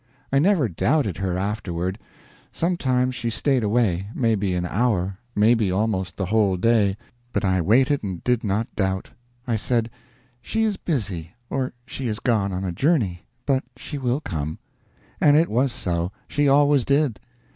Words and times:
I 0.33 0.39
never 0.39 0.67
doubted 0.67 1.17
her 1.17 1.37
afterward. 1.37 1.99
Sometimes 2.51 3.13
she 3.13 3.29
stayed 3.29 3.61
away 3.63 4.07
maybe 4.15 4.55
an 4.55 4.65
hour, 4.65 5.19
maybe 5.35 5.71
almost 5.71 6.17
the 6.17 6.25
whole 6.25 6.57
day, 6.57 6.97
but 7.31 7.45
I 7.45 7.61
waited 7.61 8.03
and 8.03 8.23
did 8.23 8.43
not 8.43 8.75
doubt; 8.75 9.11
I 9.45 9.57
said, 9.57 9.91
"She 10.41 10.63
is 10.63 10.75
busy, 10.75 11.35
or 11.51 11.73
she 11.85 12.07
is 12.07 12.19
gone 12.19 12.51
on 12.51 12.63
a 12.63 12.71
journey, 12.71 13.27
but 13.45 13.63
she 13.77 13.99
will 13.99 14.21
come." 14.21 14.57
And 15.19 15.37
it 15.37 15.49
was 15.49 15.71
so: 15.71 16.11
she 16.27 16.47
always 16.47 16.83
did. 16.83 17.19